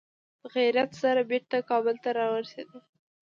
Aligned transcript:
په 0.39 0.47
خیریت 0.53 0.91
سره 1.01 1.21
بېرته 1.29 1.57
کابل 1.69 1.95
ته 2.03 2.09
را 2.17 2.25
ورسېدل. 2.33 2.81